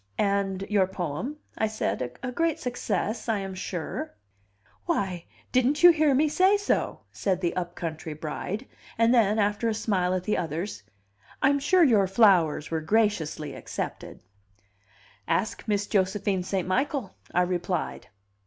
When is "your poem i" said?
0.67-1.67